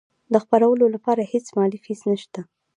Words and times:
د 0.33 0.35
خپرولو 0.43 0.85
لپاره 0.95 1.21
هیڅ 1.31 1.45
مالي 1.57 1.79
فیس 1.85 2.01
نشته. 2.09 2.41